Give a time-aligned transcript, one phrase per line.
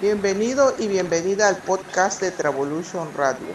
[0.00, 3.46] Bienvenido y bienvenida al podcast de Travolution Radio.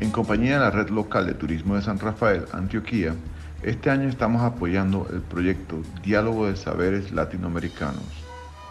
[0.00, 3.14] En compañía de la Red Local de Turismo de San Rafael, Antioquía,
[3.62, 8.02] este año estamos apoyando el proyecto Diálogo de Saberes Latinoamericanos.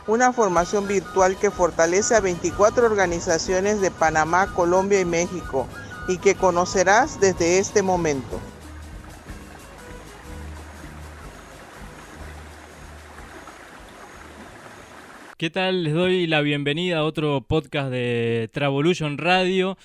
[0.05, 5.65] Una formación virtual que fortalece a 24 organizaciones de Panamá, Colombia y México
[6.09, 8.39] y que conocerás desde este momento.
[15.45, 15.83] ¿Qué tal?
[15.83, 19.77] Les doy la bienvenida a otro podcast de Travolution Radio.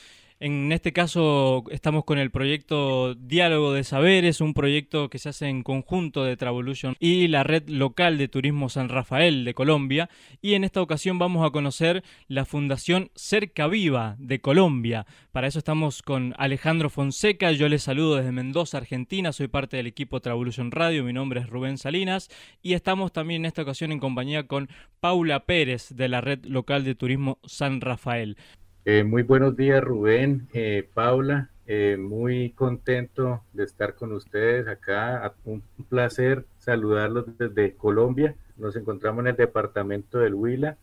[0.43, 5.49] En este caso estamos con el proyecto Diálogo de Saberes, un proyecto que se hace
[5.49, 10.09] en conjunto de Travolution y la red local de turismo San Rafael de Colombia.
[10.41, 15.05] Y en esta ocasión vamos a conocer la Fundación Cerca Viva de Colombia.
[15.30, 17.52] Para eso estamos con Alejandro Fonseca.
[17.52, 19.33] Yo les saludo desde Mendoza, Argentina.
[19.33, 21.04] Soy parte del equipo Travolution Radio.
[21.04, 22.30] Mi nombre es Rubén Salinas.
[22.63, 26.82] Y estamos también en esta ocasión en compañía con Paula Pérez de la red local
[26.85, 28.38] de turismo San Rafael.
[28.86, 31.50] Eh, muy buenos días, Rubén, eh, Paula.
[31.66, 35.34] Eh, muy contento de estar con ustedes acá.
[35.45, 38.34] Un placer saludarlos desde Colombia.
[38.56, 40.78] Nos encontramos en el departamento del Huila,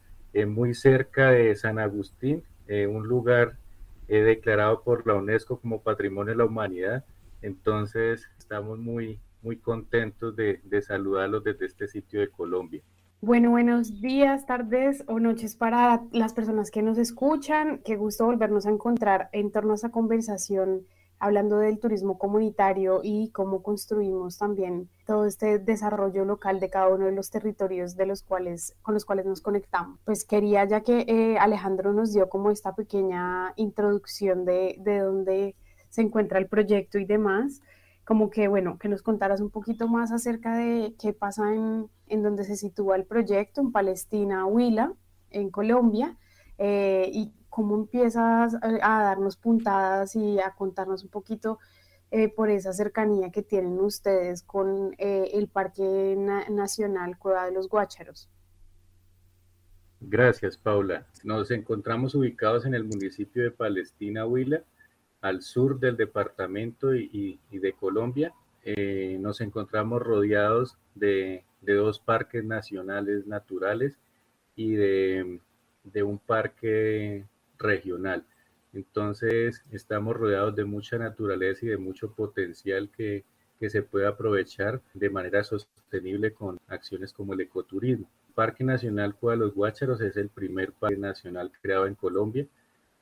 [0.45, 3.57] muy cerca de San Agustín, un lugar
[4.07, 7.05] declarado por la UNESCO como Patrimonio de la Humanidad.
[7.41, 12.81] Entonces, estamos muy, muy contentos de saludarlos desde este sitio de Colombia.
[13.19, 17.81] Bueno, buenos días, tardes o noches para las personas que nos escuchan.
[17.83, 20.85] Qué gusto volvernos a encontrar en torno a esta conversación
[21.17, 27.07] hablando del turismo comunitario y cómo construimos también todo este desarrollo local de cada uno
[27.07, 29.99] de los territorios de los cuales, con los cuales nos conectamos.
[30.05, 35.55] Pues quería, ya que eh, Alejandro nos dio como esta pequeña introducción de, de dónde
[35.89, 37.63] se encuentra el proyecto y demás,
[38.08, 42.23] como que, bueno, que nos contaras un poquito más acerca de qué pasa en, en
[42.23, 44.93] donde se sitúa el proyecto, en Palestina, Huila,
[45.30, 46.17] en Colombia,
[46.58, 51.59] eh, y cómo empiezas a, darnos puntadas y a contarnos un poquito
[52.09, 56.15] eh, por esa cercanía que tienen ustedes con eh, el Parque
[56.49, 58.30] Nacional Cueva de los Guácharos.
[59.99, 61.08] Gracias, Paula.
[61.26, 64.64] Nos encontramos ubicados en el municipio de Palestina, Huila,
[65.22, 68.33] al sur del departamento y, de Colombia.
[68.64, 73.98] Eh, nos encontramos rodeados de, dos parques nacionales naturales
[74.55, 75.39] y de,
[76.04, 77.26] un parque
[77.58, 78.26] regional.
[78.73, 83.23] Entonces estamos rodeados de mucha naturaleza y de mucho potencial que,
[83.60, 88.08] se puede aprovechar de manera sostenible con acciones como el ecoturismo.
[88.28, 92.45] El Parque Nacional Cueva de los Guácharos es el primer parque nacional creado en Colombia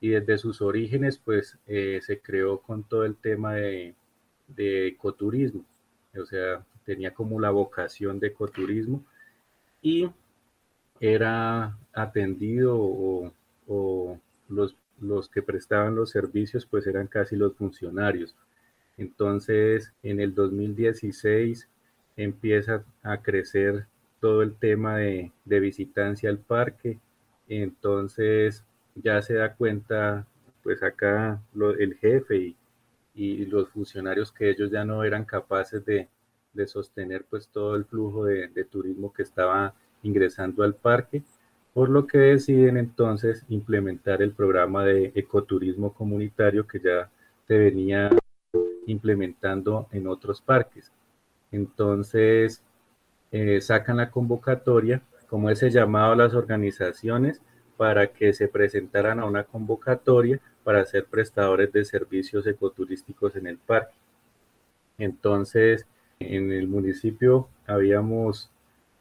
[0.05, 3.95] y desde sus orígenes pues eh, se creó con todo el tema de,
[4.55, 5.65] ecoturismo,
[6.15, 9.03] o sea, tenía como la vocación de ecoturismo
[9.81, 10.07] y
[10.99, 18.35] era atendido o, los, los que prestaban los servicios pues eran casi los funcionarios.
[18.97, 21.67] Entonces en el 2016
[22.15, 23.87] empieza a crecer
[24.19, 26.99] todo el tema de, de visitancia al parque,
[27.47, 28.63] entonces
[28.95, 30.25] ya se da cuenta,
[30.63, 31.41] pues acá
[31.79, 32.55] el jefe
[33.15, 36.09] y, los funcionarios que ellos ya no eran capaces de,
[36.67, 39.73] sostener pues todo el flujo de, turismo que estaba
[40.03, 41.23] ingresando al parque,
[41.73, 47.09] por lo que deciden entonces implementar el programa de ecoturismo comunitario que ya
[47.47, 48.09] se venía
[48.87, 50.91] implementando en otros parques.
[51.51, 52.63] Entonces,
[53.31, 57.41] eh, sacan la convocatoria, como ese llamado a las organizaciones
[57.77, 63.57] para que se presentaran a una convocatoria para ser prestadores de servicios ecoturísticos en el
[63.57, 63.95] parque.
[64.97, 65.85] Entonces,
[66.19, 68.49] en el municipio habíamos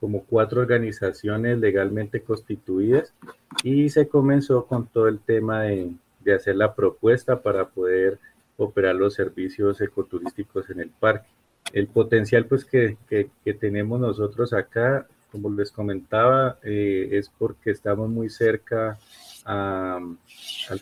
[0.00, 3.14] como cuatro organizaciones legalmente constituidas
[3.62, 5.94] y se comenzó con todo el tema de,
[6.34, 8.18] hacer la propuesta para poder
[8.56, 11.28] operar los servicios ecoturísticos en el parque.
[11.72, 18.08] El potencial pues que, que tenemos nosotros acá como les comentaba, eh, es porque estamos
[18.08, 18.96] muy cerca
[19.44, 20.16] al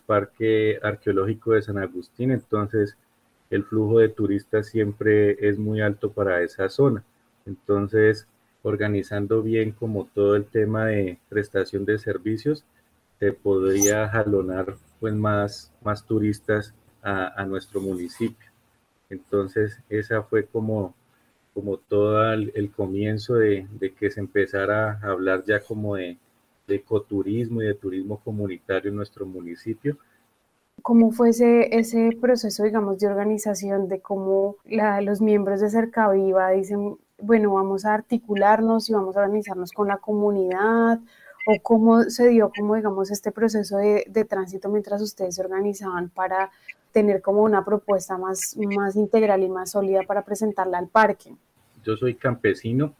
[0.04, 2.98] Parque Arqueológico de San Agustín, entonces
[3.48, 7.02] el flujo de turistas siempre es muy alto para esa zona.
[7.46, 8.28] Entonces,
[8.62, 12.62] organizando bien como todo el tema de prestación de servicios,
[13.18, 18.50] se podría jalonar pues más, más turistas a nuestro municipio.
[19.08, 20.94] Entonces, esa fue como
[21.54, 23.66] como todo el, comienzo de,
[23.98, 26.18] que se empezara a hablar ya como de,
[26.68, 29.98] ecoturismo y de turismo comunitario en nuestro municipio.
[30.80, 34.56] ¿Cómo fue ese, ese proceso, digamos, de organización, de cómo
[35.02, 39.98] los miembros de Cercaviva dicen, bueno, vamos a articularnos y vamos a organizarnos con la
[39.98, 41.00] comunidad?
[41.46, 46.08] ¿O cómo se dio, como digamos, este proceso de, de tránsito mientras ustedes se organizaban
[46.08, 46.50] para
[46.92, 51.34] tener como una propuesta más, más integral y más sólida para presentarla al parque?
[51.84, 52.94] Yo soy campesino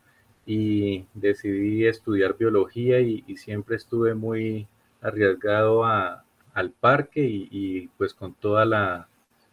[0.45, 4.67] y decidí estudiar biología y, siempre estuve muy
[5.01, 6.25] arriesgado a,
[6.55, 8.67] al parque y, pues con todas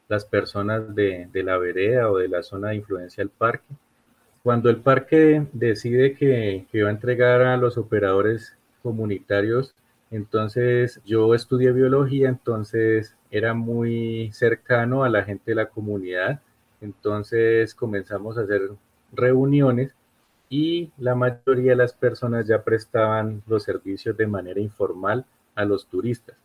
[0.07, 3.73] las personas de, la vereda o de la zona de influencia del parque.
[4.41, 9.75] Cuando el parque decide que, que va a entregar a los operadores comunitarios,
[10.11, 16.41] entonces yo estudié biología, entonces era muy cercano a la gente de la comunidad,
[16.81, 18.71] entonces comenzamos a hacer
[19.11, 19.93] reuniones
[20.49, 25.85] y la mayoría de las personas ya prestaban los servicios de manera informal a los
[25.87, 26.35] turistas.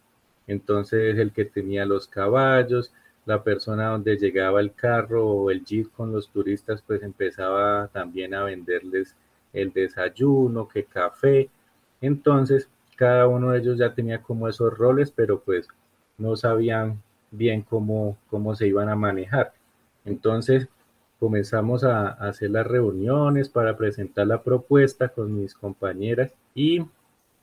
[0.47, 2.93] Entonces el que tenía los caballos,
[3.25, 8.35] la persona donde llegaba el carro o el jeep con los turistas, pues empezaba también
[8.35, 9.17] a venderles
[9.55, 11.49] el desayuno, que café.
[12.01, 15.69] Entonces cada uno de ellos ya tenía como esos roles, pero pues
[16.19, 19.53] no sabían bien cómo, cómo se iban a manejar.
[20.05, 20.69] Entonces
[21.19, 26.85] comenzamos a, hacer las reuniones para presentar la propuesta con mis compañeras y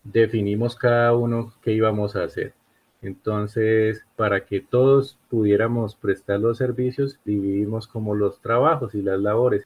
[0.04, 2.54] definimos cada uno qué íbamos a hacer.
[3.02, 9.66] Entonces, para que todos pudiéramos prestar los servicios, dividimos como los trabajos y las labores.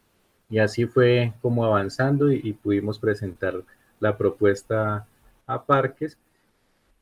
[0.50, 3.62] Y así fue como avanzando y, y pudimos presentar
[4.00, 5.06] la propuesta
[5.46, 6.18] a parques.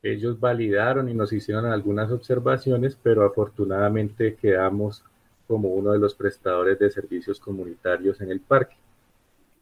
[0.04, 5.04] Ellos validaron y nos hicieron algunas observaciones, pero afortunadamente quedamos
[5.48, 8.76] como uno de los prestadores de servicios comunitarios en el parque.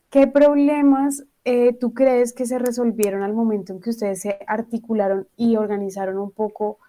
[0.09, 5.27] ¿Qué problemas eh, tú crees que se resolvieron al momento en que ustedes se articularon
[5.37, 6.79] y organizaron un poco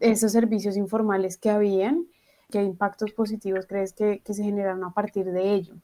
[0.00, 2.06] esos servicios informales que habían?
[2.50, 5.74] ¿Qué impactos positivos crees que, que se generaron a partir de ello?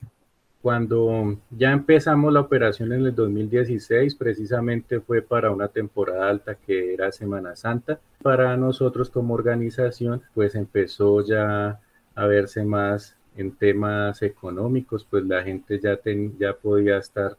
[0.63, 6.93] Cuando ya empezamos la operación en el 2016, precisamente fue para una temporada alta que
[6.93, 7.99] era Semana Santa.
[8.23, 11.81] Para nosotros como organización, pues empezó ya
[12.15, 15.99] a verse más en temas económicos, pues la gente ya,
[16.39, 17.39] ya podía estar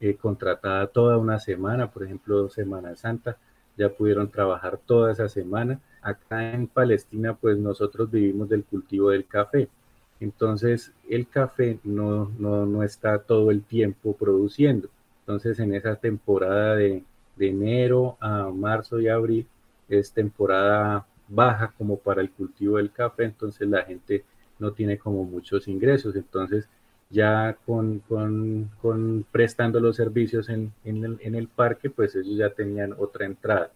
[0.00, 3.38] eh, contratada toda una semana, por ejemplo, Semana Santa,
[3.78, 5.80] ya pudieron trabajar toda esa semana.
[6.02, 9.68] Acá en Palestina, pues nosotros vivimos del cultivo del café.
[10.20, 14.88] Entonces, el café no, no, no está todo el tiempo produciendo.
[15.20, 17.04] Entonces, en esa temporada de,
[17.36, 19.46] de enero a marzo y abril
[19.88, 24.24] es temporada baja como para el cultivo del café, entonces la gente
[24.58, 26.16] no tiene como muchos ingresos.
[26.16, 26.68] Entonces,
[27.10, 33.70] ya con, con, prestando los servicios en, el, parque, pues ellos ya tenían otra entrada.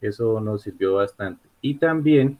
[0.00, 1.48] Eso nos sirvió bastante.
[1.60, 2.38] Y también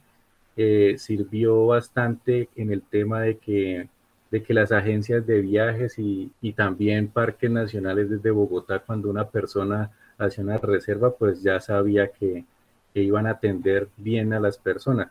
[0.57, 3.89] eh, sirvió bastante en el tema de que,
[4.31, 9.91] de que las agencias de viajes y, también parques nacionales desde Bogotá, cuando una persona
[10.19, 12.45] hacía una reserva, pues ya sabía que,
[12.93, 15.09] que iban a atender bien a las personas,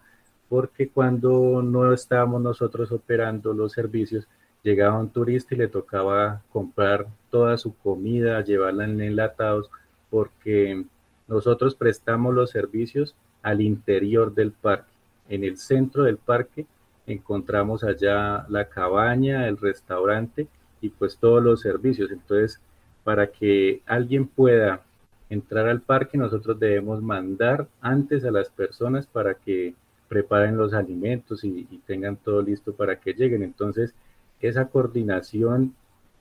[0.50, 4.28] porque cuando no estábamos nosotros operando los servicios,
[4.64, 9.70] llegaba un turista y le tocaba comprar toda su comida, llevarla en enlatados,
[10.10, 10.86] porque
[11.28, 14.93] nosotros prestamos los servicios al interior del parque.
[15.30, 16.66] En el centro del parque
[17.06, 20.48] encontramos allá la cabaña, el restaurante
[20.82, 22.12] y pues todos los servicios.
[22.12, 22.60] Entonces,
[23.04, 24.82] para que alguien pueda
[25.30, 29.74] entrar al parque, nosotros debemos mandar antes a las personas para que
[30.08, 33.42] preparen los alimentos y, tengan todo listo para que lleguen.
[33.44, 33.94] Entonces,
[34.40, 35.74] esa coordinación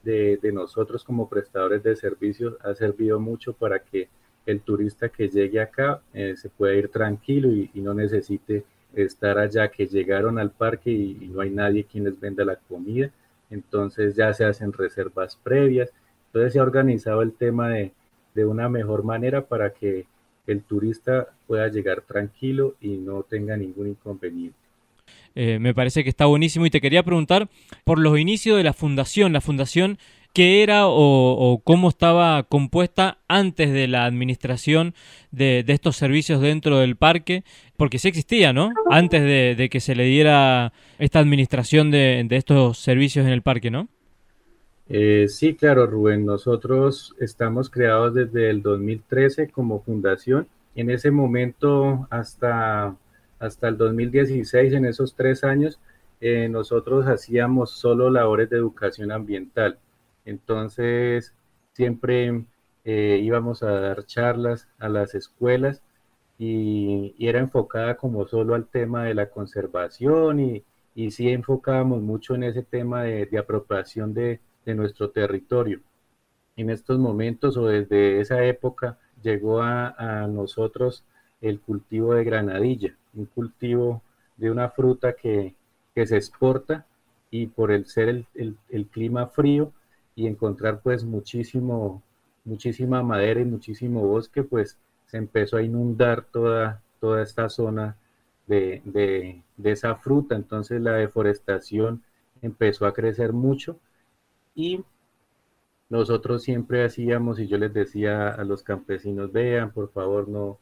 [0.03, 4.09] de, nosotros como prestadores de servicios ha servido mucho para que
[4.47, 9.69] el turista que llegue acá eh, se pueda ir tranquilo y, no necesite estar allá,
[9.69, 13.11] que llegaron al parque y, no hay nadie quien les venda la comida.
[13.51, 15.91] Entonces ya se hacen reservas previas.
[16.27, 17.93] Entonces se ha organizado el tema de,
[18.35, 20.07] de una mejor manera para que
[20.47, 24.57] el turista pueda llegar tranquilo y no tenga ningún inconveniente.
[25.35, 27.49] Eh, me parece que está buenísimo y te quería preguntar
[27.85, 29.99] por los inicios de la fundación, la fundación,
[30.33, 34.95] ¿qué era o, cómo estaba compuesta antes de la administración
[35.31, 37.45] de, estos servicios dentro del parque?
[37.77, 38.71] Porque sí existía, ¿no?
[38.91, 43.89] Antes de, que se le diera esta administración de estos servicios en el parque, ¿no?
[44.95, 46.27] Eh, sí, claro, Rubén.
[46.27, 50.47] Nosotros estamos creados desde el 2013 como fundación.
[50.75, 52.95] En ese momento, hasta,
[53.39, 55.79] hasta el 2016, en esos tres años,
[56.21, 59.79] eh, nosotros hacíamos solo labores de educación ambiental.
[60.25, 61.35] Entonces,
[61.73, 62.45] siempre
[62.85, 65.83] eh, íbamos a dar charlas a las escuelas
[66.39, 70.65] y, era enfocada como solo al tema de la conservación y,
[70.95, 75.81] y sí enfocábamos mucho en ese tema de, apropiación de, nuestro territorio.
[76.57, 81.05] En estos momentos o desde esa época llegó a, nosotros
[81.41, 84.03] el cultivo de granadilla, un cultivo
[84.37, 85.55] de una fruta que,
[85.95, 86.87] se exporta
[87.31, 89.73] y por el ser el, clima frío
[90.15, 92.03] y encontrar pues muchísimo,
[92.45, 97.97] muchísima madera y muchísimo bosque, pues se empezó a inundar toda, toda esta zona
[98.47, 100.35] de, esa fruta.
[100.35, 102.03] Entonces la deforestación
[102.43, 103.79] empezó a crecer mucho
[104.55, 104.85] y
[105.89, 110.59] nosotros siempre hacíamos, y yo les decía a los campesinos, vean, por favor, no,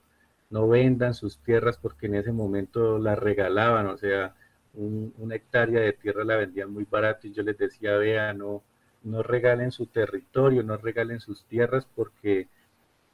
[0.51, 4.35] no vendan sus tierras porque en ese momento las regalaban, o sea,
[4.75, 8.63] una hectárea de tierra la vendían muy barato y yo les decía, vean, no,
[9.03, 12.49] no regalen su territorio, no regalen sus tierras porque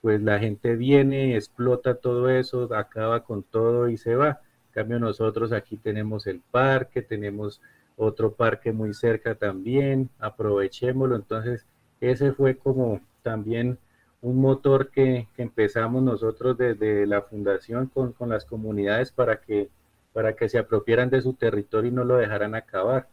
[0.02, 4.40] pues la gente viene, explota todo eso, acaba con todo y se va
[4.76, 7.62] cambio nosotros aquí tenemos el parque, tenemos
[7.97, 11.16] otro parque muy cerca también, aprovechémoslo.
[11.16, 11.66] Entonces,
[12.02, 13.78] ese fue como también
[14.21, 19.71] un motor que, empezamos nosotros desde la fundación con, las comunidades para que,
[20.12, 23.09] para que se apropiaran de su territorio y no lo dejaran acabar.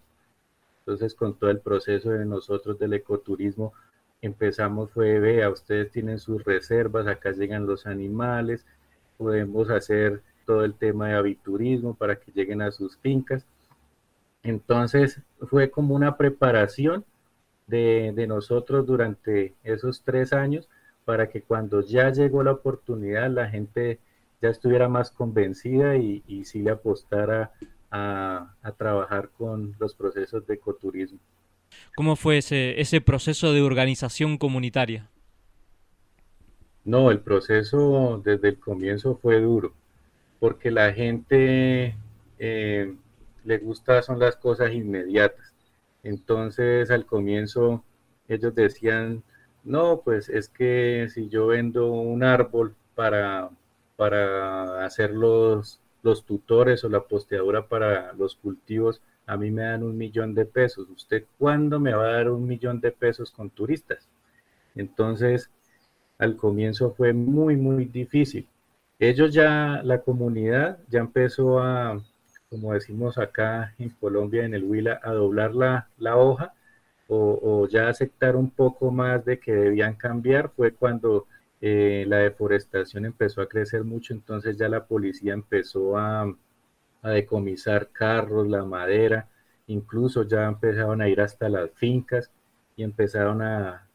[0.85, 3.73] Entonces, con todo el proceso de nosotros del ecoturismo,
[4.21, 8.65] empezamos fue, vea, ustedes tienen sus reservas, acá llegan los animales,
[9.17, 13.45] podemos hacer todo el tema de aviturismo para que lleguen a sus fincas.
[14.43, 17.05] Entonces fue como una preparación
[17.67, 20.67] de, nosotros durante esos tres años
[21.05, 23.99] para que cuando ya llegó la oportunidad la gente
[24.41, 27.51] ya estuviera más convencida y, y sí le apostara
[27.93, 31.19] a, a, trabajar con los procesos de ecoturismo.
[31.95, 35.09] ¿Cómo fue ese, ese proceso de organización comunitaria?
[36.83, 39.73] No, el proceso desde el comienzo fue duro
[40.43, 41.95] porque la gente
[42.37, 42.93] eh,
[43.45, 45.53] le gusta son las cosas inmediatas.
[46.03, 47.81] Entonces al comienzo
[48.27, 49.23] ellos decían,
[49.63, 53.51] no, pues es que si yo vendo un árbol para,
[53.95, 59.83] para hacer los, los tutores o la posteadura para los cultivos, a mí me dan
[59.83, 60.87] un millón de pesos.
[60.89, 64.07] ¿Usted cuándo me va a dar un millón de pesos con turistas?
[64.75, 65.49] Entonces,
[66.19, 68.47] al comienzo fue muy, muy difícil
[68.99, 72.01] ellos ya, la comunidad ya empezó a,
[72.49, 76.53] como decimos acá en Colombia, en el Huila, a doblar la, hoja
[77.07, 81.27] o, ya aceptar un poco más de que debían cambiar fue cuando
[81.65, 86.35] eh, la deforestación empezó a crecer mucho, entonces ya la policía empezó a,
[87.03, 89.27] decomisar carros, la madera,
[89.67, 92.31] incluso ya empezaron a ir hasta las fincas
[92.77, 93.87] y empezaron a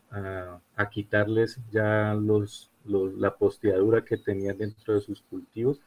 [0.91, 5.81] quitarles ya los, la posteadura que tenían dentro de sus cultivos.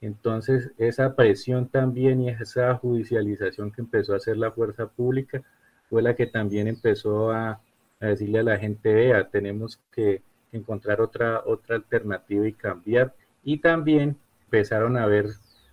[0.00, 5.42] Entonces, esa presión también y esa judicialización que empezó a hacer la fuerza pública
[5.88, 7.60] fue la que también empezó a,
[8.00, 10.22] decirle a la gente, vea, tenemos que
[10.56, 13.14] encontrar otra, otra alternativa y cambiar.
[13.44, 15.26] Y también empezaron a haber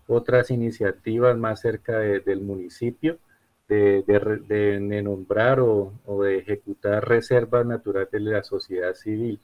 [0.08, 3.18] otras iniciativas más cerca del municipio
[3.68, 9.40] de, de, nombrar o, o, de ejecutar reservas naturales de la sociedad civil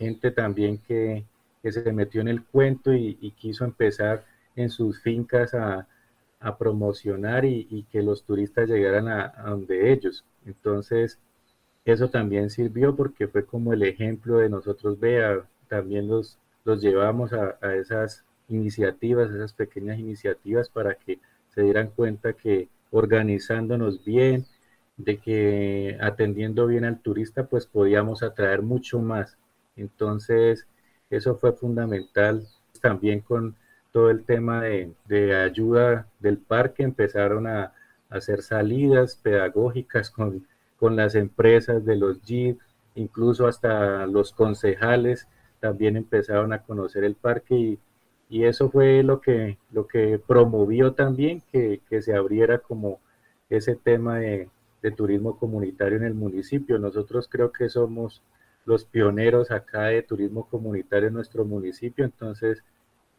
[0.00, 1.26] gente también que,
[1.62, 4.24] se metió en el cuento y, quiso empezar
[4.56, 5.86] en sus fincas a,
[6.58, 10.24] promocionar y, que los turistas llegaran a, donde ellos.
[10.46, 11.18] Entonces,
[11.84, 17.32] eso también sirvió porque fue como el ejemplo de nosotros, vea, también los, los llevamos
[17.32, 21.18] a, a esas iniciativas, esas pequeñas iniciativas para que
[21.54, 24.46] se dieran cuenta que organizándonos bien,
[24.96, 29.38] de que atendiendo bien al turista, pues podíamos atraer mucho más.
[29.76, 30.66] Entonces,
[31.10, 32.46] eso fue fundamental.
[32.80, 33.56] También con
[33.92, 37.72] todo el tema de, ayuda del parque, empezaron a,
[38.08, 40.46] hacer salidas pedagógicas con,
[40.88, 42.58] las empresas de los JIT,
[42.94, 45.28] incluso hasta los concejales
[45.60, 47.78] también empezaron a conocer el parque y,
[48.44, 53.00] eso fue lo que, lo que promovió también que, se abriera como
[53.50, 54.48] ese tema de,
[54.82, 56.78] de turismo comunitario en el municipio.
[56.78, 58.22] Nosotros creo que somos
[58.64, 62.62] los pioneros acá de turismo comunitario en nuestro municipio, entonces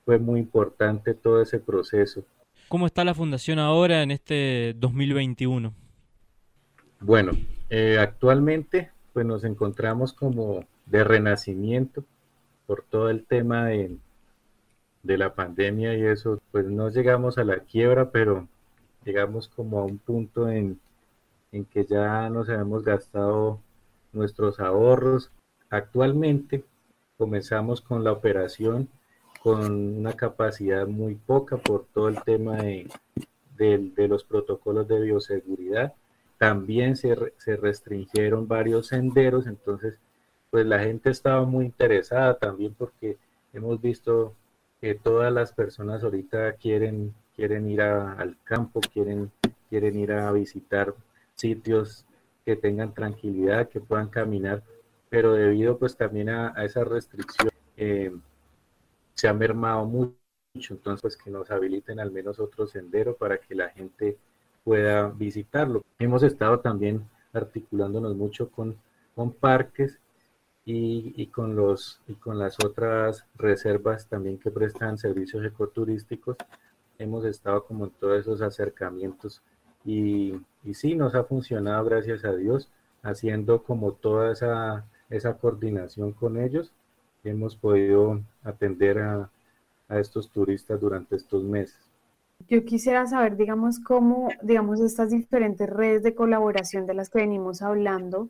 [0.05, 2.23] fue muy importante todo ese proceso.
[2.69, 5.73] ¿Cómo está la fundación ahora en este 2021?
[7.01, 7.33] Bueno,
[7.69, 12.05] eh, actualmente pues nos encontramos como de renacimiento
[12.65, 13.97] por todo el tema de,
[15.03, 18.47] de la pandemia y eso, pues no llegamos a la quiebra, pero
[19.03, 20.79] llegamos como a un punto en,
[21.51, 23.59] en que ya nos habíamos gastado
[24.13, 25.31] nuestros ahorros
[25.71, 26.65] Actualmente
[27.17, 28.89] comenzamos con la operación
[29.41, 32.89] con una capacidad muy poca por todo el tema de,
[33.55, 35.93] de, los protocolos de bioseguridad.
[36.41, 39.99] También se, se restringieron varios senderos, entonces
[40.49, 43.19] pues la gente estaba muy interesada también porque
[43.53, 44.33] hemos visto
[44.79, 49.31] que todas las personas ahorita quieren, quieren ir al campo, quieren,
[49.69, 50.95] quieren ir a visitar
[51.35, 52.07] sitios
[52.43, 54.63] que tengan tranquilidad, que puedan caminar,
[55.09, 58.11] pero debido pues también a, esa restricción eh,
[59.13, 60.15] se ha mermado mucho,
[60.71, 64.17] entonces pues que nos habiliten al menos otro sendero para que la gente
[64.63, 65.83] pueda visitarlo.
[65.99, 68.77] Hemos estado también articulándonos mucho con,
[69.15, 69.99] con parques
[70.65, 76.37] y, con los, y con las otras reservas también que prestan servicios ecoturísticos.
[76.99, 79.41] Hemos estado como en todos esos acercamientos
[79.83, 82.69] y, y sí, nos ha funcionado, gracias a Dios,
[83.01, 86.71] haciendo como toda esa, esa coordinación con ellos.
[87.23, 89.29] Hemos podido atender a,
[89.89, 91.90] a estos turistas durante estos meses.
[92.47, 97.61] Yo quisiera saber, digamos, cómo, digamos, estas diferentes redes de colaboración de las que venimos
[97.61, 98.29] hablando,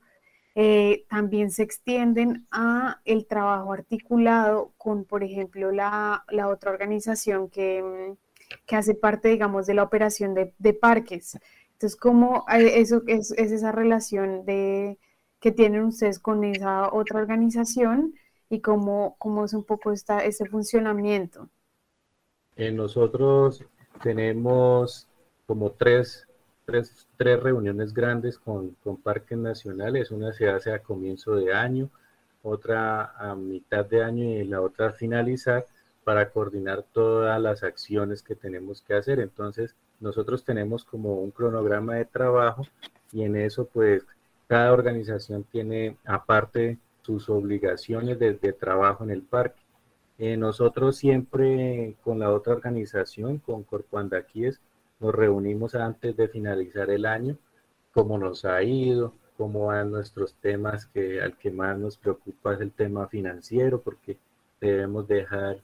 [0.55, 7.49] eh, también se extienden a el trabajo articulado con, por ejemplo, la, la otra organización
[7.49, 11.37] que, mm, que, hace parte, digamos, de la operación de, de parques.
[11.73, 14.99] Entonces, ¿cómo eh, eso es, es, esa relación de,
[15.39, 18.13] que tienen ustedes con esa otra organización
[18.49, 21.49] y cómo, cómo es un poco esta, ese funcionamiento?
[22.57, 23.65] Eh, nosotros
[24.01, 25.08] tenemos
[25.46, 26.27] como tres
[26.65, 30.12] tres, tres reuniones grandes con, con, parques nacionales.
[30.12, 31.89] Una se hace a comienzo de año,
[32.43, 35.65] otra a mitad de año y la otra a finalizar
[36.03, 39.20] para coordinar todas las acciones que tenemos que hacer.
[39.20, 42.65] Entonces, nosotros tenemos como un cronograma de trabajo
[43.12, 44.05] y en eso pues
[44.48, 49.60] cada organización tiene aparte sus obligaciones de, de trabajo en el parque.
[50.23, 54.61] Eh, nosotros siempre con la otra organización, con Corpuandaquíes,
[54.99, 57.39] nos reunimos antes de finalizar el año,
[57.91, 62.61] cómo nos ha ido, cómo van nuestros temas, que al que más nos preocupa es
[62.61, 64.19] el tema financiero, porque
[64.59, 65.57] debemos dejar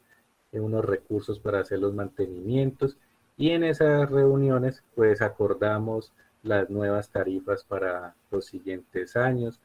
[0.52, 2.98] unos recursos para hacer los mantenimientos.
[3.38, 9.60] Y en esas reuniones, pues acordamos las nuevas tarifas para los siguientes años.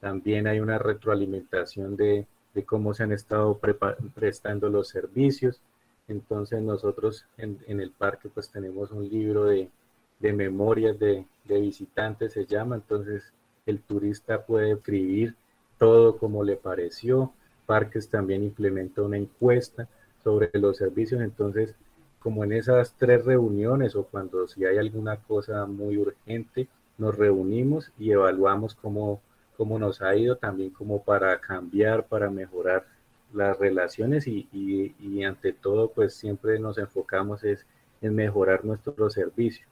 [0.00, 3.58] También hay una retroalimentación de, de cómo se han estado
[4.14, 5.60] prestando los servicios.
[6.08, 9.70] Entonces nosotros en, el parque pues tenemos un libro de,
[10.20, 13.32] memorias de, visitantes, se llama, entonces
[13.66, 15.34] el turista puede escribir
[15.78, 17.32] todo como le pareció.
[17.66, 19.88] Parques también implementa una encuesta
[20.24, 21.74] sobre los servicios, entonces
[22.18, 27.92] como en esas tres reuniones o cuando si hay alguna cosa muy urgente, nos reunimos
[27.98, 29.20] y evaluamos cómo,
[29.58, 32.86] cómo nos ha ido también como para cambiar, para mejorar
[33.34, 37.66] las relaciones y, y, ante todo pues siempre nos enfocamos es
[38.00, 39.66] en mejorar nuestro servicio.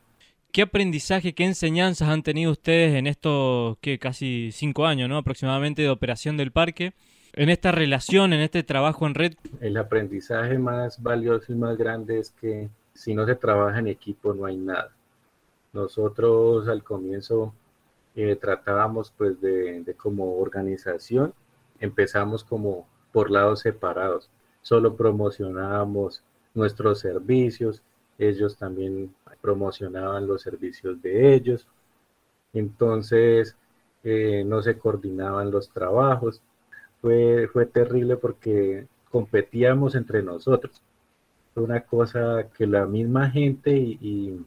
[0.51, 5.19] ¿Qué aprendizaje, qué enseñanzas han tenido ustedes en estos que casi cinco años, ¿no?
[5.19, 6.93] aproximadamente de operación del parque?
[7.33, 9.35] En esta relación, en este trabajo en red.
[9.61, 14.35] El aprendizaje más valioso y más grande es que si no se trabaja en equipo
[14.35, 14.91] no hay nada.
[15.73, 17.55] Nosotros al comienzo
[18.17, 21.35] eh, tratábamos pues de, como organización,
[21.81, 24.31] empezamos como por lados separados.
[24.63, 26.25] Solo promocionábamos
[26.55, 27.83] nuestros servicios,
[28.19, 31.67] ellos también promocionaban los servicios de ellos.
[32.55, 33.55] Entonces,
[34.03, 36.41] eh, no se coordinaban los trabajos.
[37.03, 40.81] Fue, fue terrible porque competíamos entre nosotros.
[41.55, 44.43] Una cosa que la misma gente y,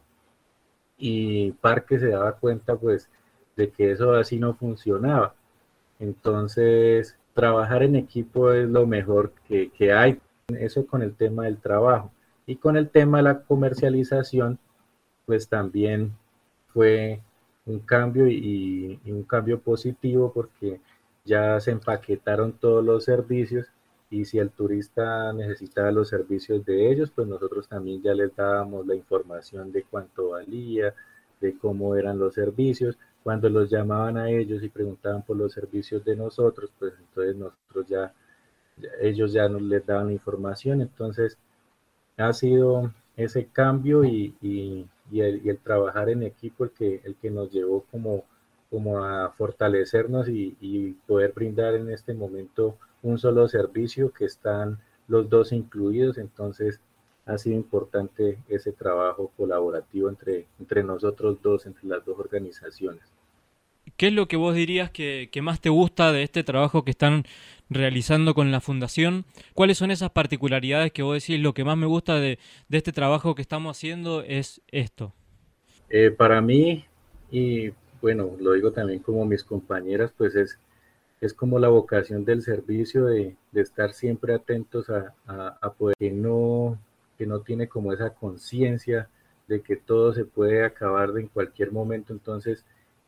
[0.97, 3.09] y Parque se daba cuenta pues
[3.59, 5.35] de que eso así no funcionaba.
[5.99, 10.19] Entonces, trabajar en equipo es lo mejor que, que hay.
[10.47, 12.11] Eso con el tema del trabajo.
[12.47, 14.57] Y con el tema de la comercialización,
[15.25, 16.15] pues también
[16.73, 17.21] fue
[17.65, 20.79] un cambio y, y, un cambio positivo porque
[21.25, 23.67] ya se empaquetaron todos los servicios
[24.09, 28.87] y si el turista necesitaba los servicios de ellos, pues nosotros también ya les dábamos
[28.87, 30.95] la información de cuánto valía,
[31.41, 32.97] de cómo eran los servicios
[33.29, 37.85] cuando los llamaban a ellos y preguntaban por los servicios de nosotros, pues entonces nosotros
[37.87, 38.11] ya,
[38.99, 40.81] ellos ya nos les daban la información.
[40.81, 41.37] Entonces,
[42.17, 47.17] ha sido ese cambio y, y, el, y, el, trabajar en equipo el que, el
[47.17, 48.23] que nos llevó como,
[48.71, 54.79] como a fortalecernos y, y poder brindar en este momento un solo servicio que están
[55.07, 56.17] los dos incluidos.
[56.17, 56.81] Entonces,
[57.27, 63.03] ha sido importante ese trabajo colaborativo entre, entre nosotros dos, entre las dos organizaciones.
[63.99, 67.25] ¿Qué es lo que vos dirías que, más te gusta de este trabajo que están
[67.69, 69.25] realizando con la fundación?
[69.53, 73.35] ¿Cuáles son esas particularidades que vos decís, lo que más me gusta de, este trabajo
[73.35, 75.11] que estamos haciendo es esto?
[75.89, 76.85] Eh, para mí,
[77.29, 80.57] y bueno, lo digo también como mis compañeras, pues es,
[81.19, 86.79] es como la vocación del servicio de, estar siempre atentos a, poder, que no,
[87.17, 89.09] que no tiene como esa conciencia
[89.49, 92.63] de que todo se puede acabar en cualquier momento, entonces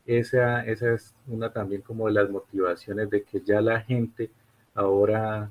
[0.06, 4.30] esa, esa es una también como de las motivaciones de que ya la gente
[4.74, 5.50] ahora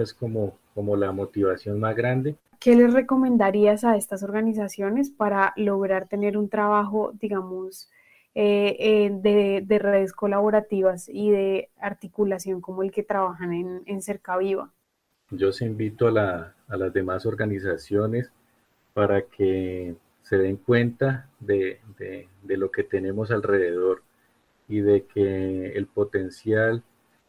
[0.00, 2.36] es como, como la motivación más grande.
[2.58, 7.90] ¿Qué les recomendarías a estas organizaciones para lograr tener un trabajo, digamos,
[8.34, 14.38] eh, eh, de, redes colaborativas y de articulación como el que trabajan en, en Cerca
[14.38, 14.72] Viva?
[15.30, 18.32] Yo os invito a, las demás organizaciones
[18.94, 24.02] para que se den cuenta de, de lo que tenemos alrededor
[24.68, 26.82] y de que el potencial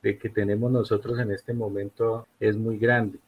[0.04, 3.20] que tenemos nosotros en este momento es muy grande.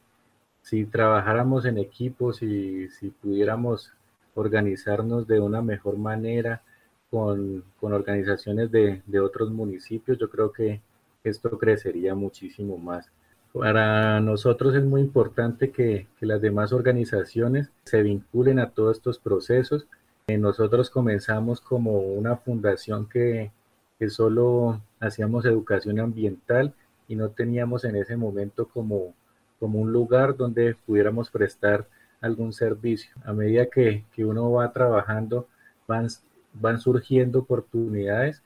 [0.61, 3.93] Si trabajáramos en equipos y si pudiéramos
[4.33, 6.61] organizarnos de una mejor manera
[7.09, 10.81] con, con organizaciones de, de, otros municipios, yo creo que
[11.23, 13.09] esto crecería muchísimo más.
[13.53, 19.17] Para nosotros es muy importante que, que las demás organizaciones se vinculen a todos estos
[19.17, 19.87] procesos.
[20.27, 23.51] Eh, nosotros comenzamos como una fundación que,
[23.99, 26.73] que solo hacíamos educación ambiental
[27.07, 29.13] y no teníamos en ese momento como,
[29.59, 31.87] como un lugar donde pudiéramos prestar
[32.21, 33.15] algún servicio.
[33.23, 35.47] A medida que, que uno va trabajando,
[35.87, 36.07] van,
[36.53, 38.41] van surgiendo oportunidades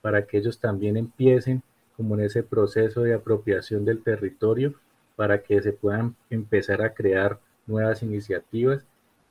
[0.00, 1.62] para que ellos también empiecen
[1.96, 4.74] como en ese proceso de apropiación del territorio
[5.16, 8.84] para que se puedan empezar a crear nuevas iniciativas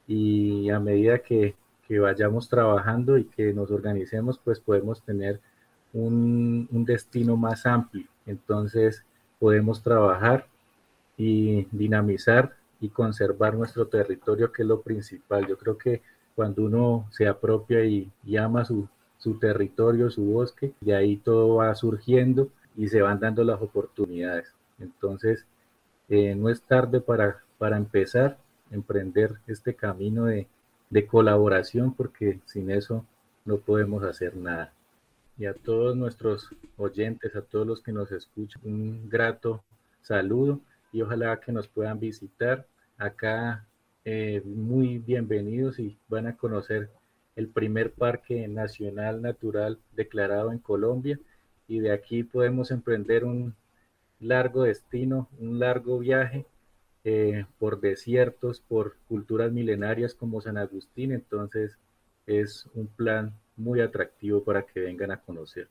[0.08, 1.56] y a medida que,
[1.88, 5.40] que vayamos trabajando y que nos organicemos, pues podemos tener
[5.94, 8.08] un, destino más amplio.
[8.26, 9.06] Entonces
[9.40, 10.48] podemos trabajar
[11.18, 15.48] y dinamizar y conservar nuestro territorio, que es lo principal.
[15.48, 16.02] Yo creo que
[16.36, 18.88] cuando uno se apropia y, ama su,
[19.40, 24.54] territorio, su bosque, y ahí todo va surgiendo y se van dando las oportunidades.
[24.80, 25.46] Entonces,
[26.10, 28.38] eh, no es tarde para, para empezar,
[28.72, 33.06] emprender este camino de colaboración, porque sin eso
[33.46, 34.74] no podemos hacer nada
[35.38, 39.64] y a todos nuestros oyentes, a todos los que nos escuchan, un grato
[40.02, 42.68] saludo y ojalá que nos puedan visitar
[42.98, 43.68] acá.
[44.06, 46.90] Eh, muy bienvenidos y van a conocer
[47.36, 51.20] el primer parque nacional natural declarado en Colombia
[51.68, 53.56] y de aquí podemos emprender un
[54.20, 56.46] largo destino, un largo viaje
[57.06, 61.12] eh, por desiertos, por culturas milenarias como San Agustín.
[61.12, 61.78] Entonces
[62.26, 65.68] es un plan muy atractivo para que vengan a conocer.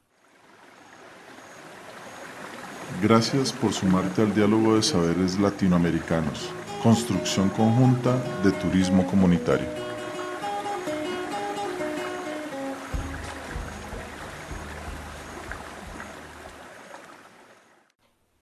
[3.03, 6.51] Gracias por sumarte al diálogo de saberes latinoamericanos.
[6.83, 9.92] Construcción conjunta de turismo comunitario.